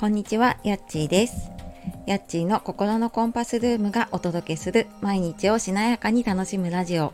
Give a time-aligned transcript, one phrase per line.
[0.00, 1.50] こんにちは、やっちーです。
[2.06, 7.12] やっちーの心のコンパスルームがお届けする毎日をしなやかに楽しむラジオ。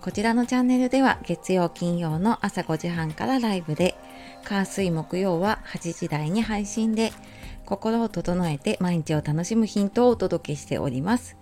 [0.00, 3.94] こちらのチャンネルでは月曜金曜の朝5時半からライブで、
[4.42, 7.12] 火水木曜は8時台に配信で、
[7.64, 11.36] 心を整えて毎日を楽しむヒントをお届けしております。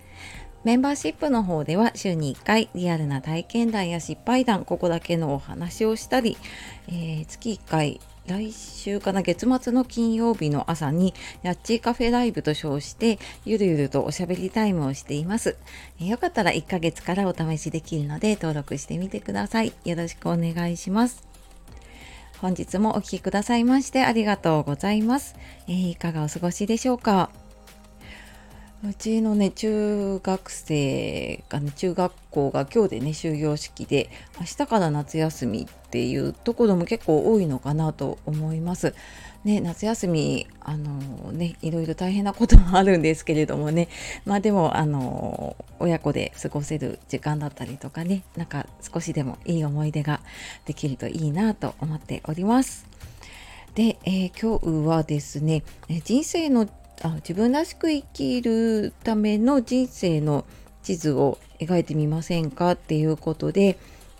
[0.62, 6.36] メンバーシップの方では週に1回リアルな体験談や失敗談、ここだけのお話をしたり、
[6.88, 15.56] えー月1回来週かな月末の金曜日の朝にやっちーカフェライブと称してゆるゆるとおしゃべりタイムをしています。
[16.00, 19.72] えよかったら1ヶ月からお試しできるので登録してみてください。
[19.84, 21.26] よろしくお願いします。
[22.40, 25.36] 本日もお聴きくださいましてありがとうございます。
[25.68, 27.30] えーいかがお過ごしでしょうか？
[28.84, 38.94] うちのね中学生がね中学校が今日でね終業式で明日から夏休みっていうところも結構多いのかなと思います。
[39.44, 43.88] ね夏休みあのねいろいろ大変なこともあるんですけれどもね
[44.26, 50.20] まあでもあの親子で過ごせる時間だったりとかねなんか少しでもいい思い出が
[50.66, 52.86] できるといいなと思っております。
[53.74, 55.62] で、えー今日はですね
[56.04, 56.68] 人生の
[57.02, 60.44] あ自分らしく生きるための人生の
[60.82, 63.78] 地図を描いてみませんかっていうことで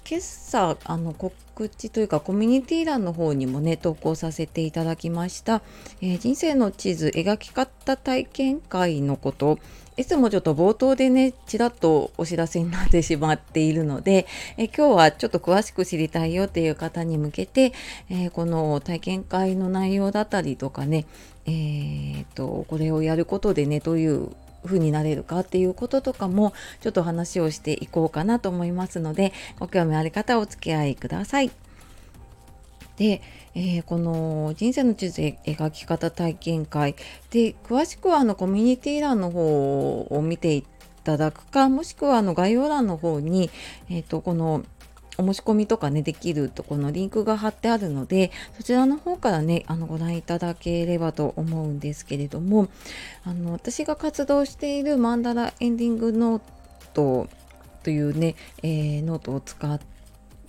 [0.08, 5.62] 今朝あの告知というかコミュニティ欄の方にもね投稿させていただきました、
[6.00, 9.58] えー人生の地図描き方体験会のこと。
[9.98, 14.26] いつもちょっと冒頭でねちらっとお知らせになってしまっているので、
[14.58, 17.72] えー今日はちょっと詳しく知りたいよっていう方に向けて、
[18.08, 21.06] えーこの体験会の内容だったりとかね
[21.46, 24.30] えーとこれをやることでねどういう
[24.66, 31.50] 風になれるかっていうこととかもちょっと話をしていこうかなと思いますのでご興味ある方お付き合いください。
[32.96, 33.20] で、
[33.54, 36.94] えーこの人生の地図描き方体験会
[37.30, 40.64] で詳しくはあのコミュニティ欄の方を見てい
[41.04, 43.50] ただくかもしくはあの概要欄の方に、
[43.88, 44.64] えー、とこの
[45.18, 52.68] お申し込みとかねできるとこのリンクが貼ってあるのでそちらの方からねあのご覧いただければと思うんですけれども
[53.24, 56.42] あの私が活動しているマンダラエンディングノー
[56.92, 57.28] ト
[57.82, 58.34] というね、
[58.64, 59.80] えーノートを使っ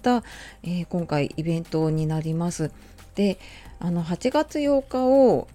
[0.02, 0.24] た、
[0.64, 2.72] えー今回イベントになります。
[3.14, 3.38] で
[3.80, 5.48] あの8月8日を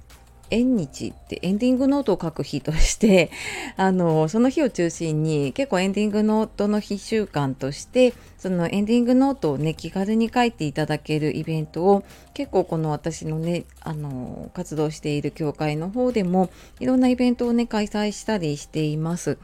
[0.53, 3.31] 縁日ってエンディングノートを書く日として
[3.77, 12.05] あのその日を中心に結構エンディングノートの日習慣としてそのエンディングノートをね気軽に書いていただけるイベントを
[12.35, 19.39] 結構この私のねあの活動している協会の方でもいろんなイベントをね開催したりしています。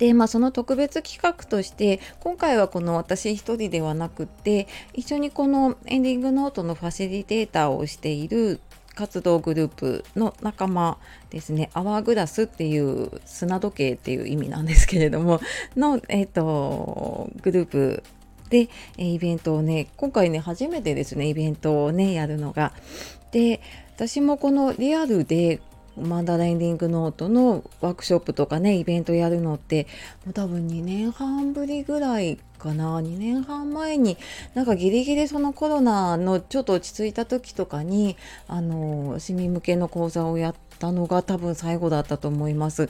[0.00, 8.60] でまあその特別企画として今回はこの私一人ではなくって一緒にこのエンディングノートのファシリテーターをしている
[8.94, 10.98] 活動グループの仲間
[11.30, 15.40] ですねアワーグラスっていう砂時計っていう意味なんですけれども
[15.76, 18.02] の、えー、とグループ
[18.50, 18.68] で、
[18.98, 22.72] えイベントをね今回ね初めてですねイベントをねやるのが。
[23.30, 23.60] で
[23.94, 25.60] 私もこのリアルで
[25.96, 29.86] マンダラエンディングノートのワークショップとかねイベントやるのって
[30.24, 34.16] もう多分2年半ぶりぐらいかな？2年半前に
[34.54, 38.16] なんかギリギリそのコロナのちょっと落ち着いた時とかに
[38.46, 42.88] あの市民向けの講座をやったのが多分最後だったと思います。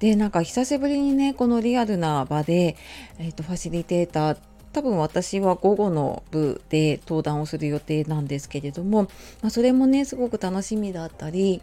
[0.00, 2.76] でなんか久しぶりにねこのリアルな場で、
[3.18, 4.38] えー、とファシリテーター
[4.72, 9.04] 多分私は午後の部で登壇をする予定なんですけれども、
[9.42, 11.62] まあ、それもねすごく楽しみだったり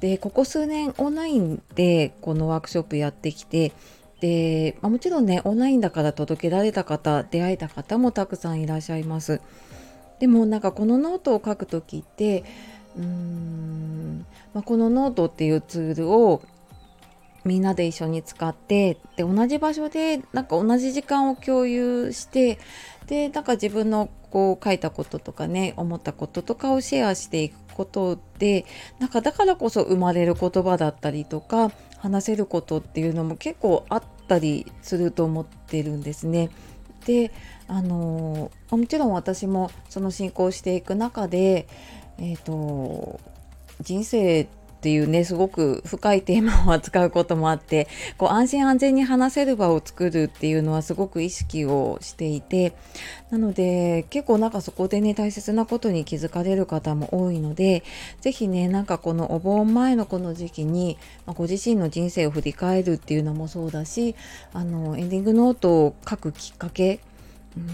[0.00, 3.72] でここ数年オンラインでこのワークショップやってきて
[4.20, 9.40] で、まあもちろんねオンラインだから届けられた方出会えた方もたくさんいらっしゃいます。
[10.18, 12.44] でもなんかこのノートを書く時って
[12.96, 16.42] うーん、まあ、このノートっていうツールを
[17.44, 22.58] みんなで一緒に使ってで同じ場所でなんか同じ時間を共有して
[23.06, 28.64] でなんか自分のこう書いたこととかね思ったこととかをシェアしていくことで
[28.98, 31.70] なんかだからこそ生まれる言葉だったりとか
[32.04, 36.50] 話せることっていうのも結構あったりすると思ってるんですね。
[37.06, 37.32] で
[37.66, 41.66] あのもちろん私もその進行していく中で、
[42.18, 43.20] えー、と
[43.80, 44.46] 人生
[44.84, 47.88] っていうねすごく深いテーマを扱うこともあって
[48.18, 52.76] こう安心安全に話せる場を作るっていうのはすごく意識をしていて
[53.30, 57.82] なので結構なんかそこでね大切なことに気づかれる方も多いので
[58.20, 64.14] 是非ねなんかこのお盆前のこの時期に、まあご自身の人生を振り返るっていうのもそうだし
[64.52, 67.00] あのエンディングノートを書くきっかけ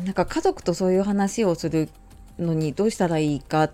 [0.04, 1.88] なんか家族とそういう話をする
[2.38, 3.68] のにどうしたらいいか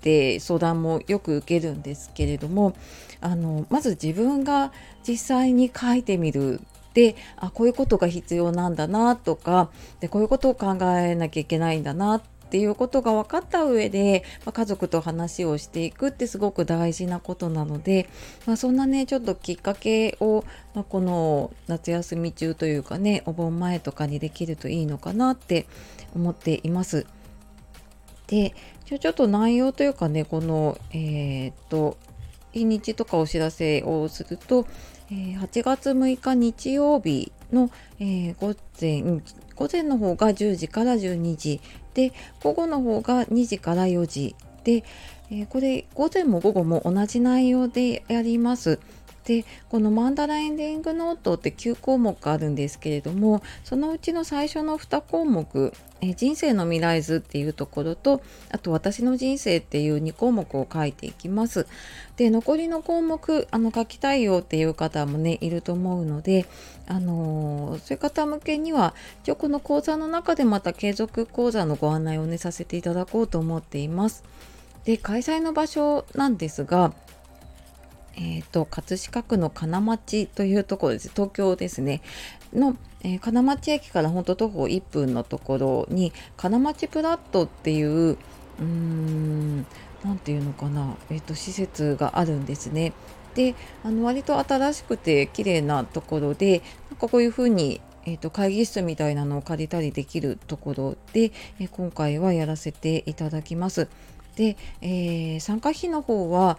[0.00, 2.74] って相談もよく受けるんですけれども
[3.20, 4.72] あのまず自分が
[5.06, 6.60] 実際に書いてみる
[6.94, 9.70] であこういうことが必要なんだなとか
[10.00, 18.08] でこういうことを考えなきゃいけないんだなっていうことが分かった上で、まあ、家族と話をしていくってすごく大事なことなので、
[18.44, 20.44] まあ、そんなねちょっときっかけを、
[20.74, 25.66] まあ、この夏休み中というかねお盆前とかにできるといいのかなって
[26.16, 27.06] 思っています。
[28.26, 28.54] で
[28.98, 31.96] ちょっと内容というかねこのえー、っと
[32.52, 34.66] 日にちとかお知らせをすると、
[35.10, 37.70] えー、8月6日日曜日の、
[38.00, 39.02] えー、午前
[39.54, 41.60] 午前の方が10時から12時
[41.94, 44.34] で午後の方が2時から4時
[44.64, 44.84] で、
[45.30, 48.78] え、これ午前も午後も同じ内容でやります。
[49.24, 55.72] でこのマンダラエンディングノートって9項目あるんですけれどもそのうちの最初の2項目
[56.02, 61.66] え人生の未来図っていうところとあと私の人生っていう2項目を書いていきます。
[62.16, 66.46] で残りの項目あの書きたいよっていう方もねいると思うので、
[66.86, 74.24] あのー、そういう方向けには一応この講座の中でまた継続講座のご案内をねさせていただこうと思っています。
[74.84, 76.92] で開催の場所なんですが
[78.16, 82.02] えーと、葛飾区の金町というところです東京ですね
[82.52, 89.66] の、えー、金町駅から本当徒歩1分のところに金町プラットっていううーん
[90.04, 92.92] 何て言うのかな、えーと、施設があるんですね。
[93.34, 93.54] で
[93.84, 103.88] あの割と新しくて綺麗なところでなんかこういう風にえーと、会議室みたいなのを借りたりできるところで、えー、今回はやらせていただきます。
[104.36, 106.58] で、えー、参加費の方は、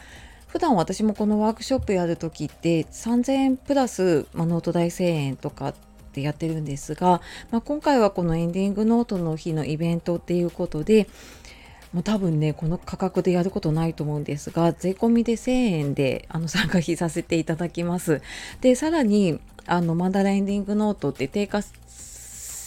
[0.52, 5.74] 普段私もこのワークショップやる時って3000円プラス、まあ、ノート代1000円とかっ
[6.14, 7.22] てやってるんですが、
[7.52, 11.08] まあ、今回はこのエンディングノートの日のイベントっていうことで
[11.94, 18.22] もう多分ねこの価格でやることないと思うんですが税込みで1000円であの参加費させていただきます。
[18.60, 21.62] でさらにあのマンダラエンディングノートって定価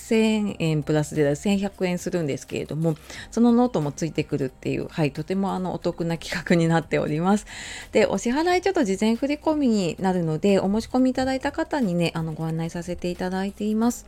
[0.05, 2.97] 1000円プラスで1100円するんですけれども
[3.31, 7.47] そのノートもついてくるっていう、はい、とてもあのお得な企画になっております。
[7.93, 14.07] でお支払いちょっと事前振り込みになるのでお申し込みいただいた方にねあのご案内させていただいています。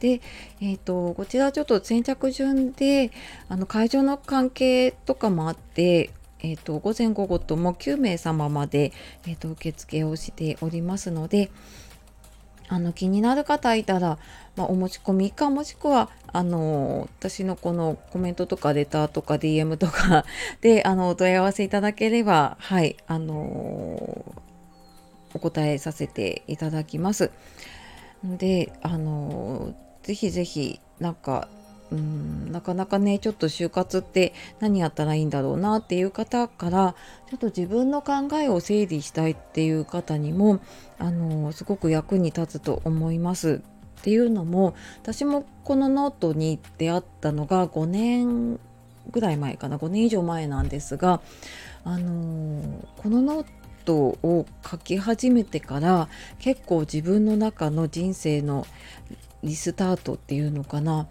[0.00, 0.20] で、
[0.60, 3.12] えーと、こちらちょっと先着順で
[3.48, 6.10] あの会場の関係とかもあって
[6.40, 8.92] えーと、午前午後とも9名様まで、
[9.26, 11.50] えーと受付をしておりますので、
[12.68, 14.18] あの気になる方いたら、
[14.56, 20.24] まあ、お持ち込みかもしくはあの私のこのコメントとかレターとか DM とか
[20.60, 23.34] であのお問い合わせいただければはいあの
[25.34, 27.30] お答えさせていただきます。
[28.24, 31.48] であのぜひぜひなんか
[31.92, 36.94] うんなかなかねちょっと就活って何やったらいいんだろうなっていう方から
[37.30, 40.60] ちょっと自分の考えを整理したいっていう方にも
[40.98, 43.60] あのすごく役に立つと思います。
[43.98, 48.60] っていうのも私もこのノートに出会ったのが5年
[49.10, 51.20] ぐらい前かな5年以上前なんですが
[51.84, 53.46] あのこのノー
[53.84, 56.08] トを書き始めてから
[56.38, 58.66] 結構自分の中の人生の
[59.42, 61.06] restart っていうのかな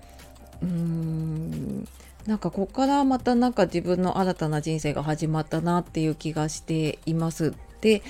[0.62, 1.88] うーん
[2.26, 7.54] なんかここからまたなんか自分の新たな人生が始まったなっていう気がしています。
[7.82, 8.02] で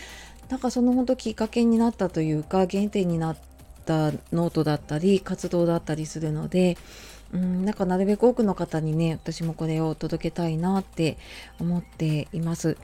[0.50, 3.38] なんかその本当きっかけになったというか原点になっ
[3.86, 6.78] たノートだったり活動だったりするので
[7.34, 11.18] うんなんかなるべく多くの方にね私もこれを届けたいなって
[11.60, 12.78] 思っています。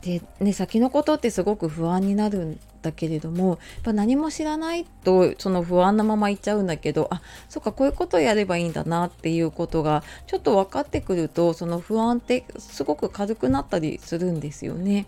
[0.00, 15.06] でね先のことってすごく不安になるんだけれどもやっぱ何も知らないとその不安なままいっちゃうんだけどあそっかこういうことをやればいいんだなっていうことがちょっと分かってくるとその不安ってすごく軽くなったりするんですよね。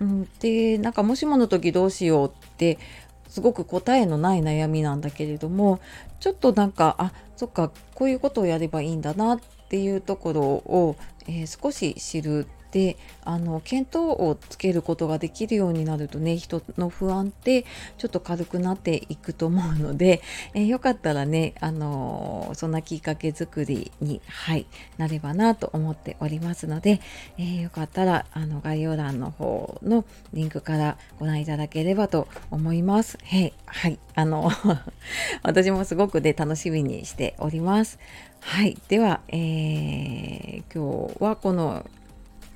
[0.00, 2.78] うん、でなんかもしもの時どうしようって
[3.28, 5.80] すごく答えのない悩みなんだけれども
[6.20, 10.96] ちょっとなんかあそっかこういうことをやればいいんだなっていうところを、
[11.26, 17.64] えー、少し知るであの見当をつけることができるようになるとね人の不安って
[17.96, 20.20] ちょっと軽くなっていくと思うので、
[20.54, 24.66] えー、よかったらねあのそんなきっかけ作りに、はい、
[24.98, 27.00] なればなと思っておりますので、
[27.38, 33.18] えー、よかったらあの概要欄の方のリンクからご覧いただければと思います。
[33.24, 34.50] はい、はい、あの
[35.42, 37.98] 私もすごくね楽しみにしております。
[38.40, 41.84] はい、では、えー、今日はこの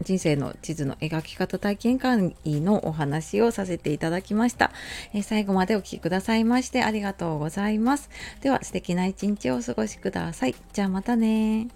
[0.03, 4.71] 人生の地図の描き方体験会のお話をさせていただきました。
[5.13, 8.11] えー、最後までお聴きくださいましてありがとうございます。
[8.41, 10.55] では素敵な一日をお過ごしください。
[10.73, 11.69] じゃあまたね